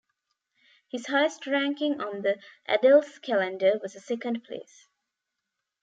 His 0.89 1.05
highest 1.05 1.45
ranking 1.45 2.01
on 2.01 2.23
the 2.23 2.39
Adelskalender 2.67 3.79
was 3.83 3.95
a 3.95 3.99
second 3.99 4.43
place. 4.43 4.87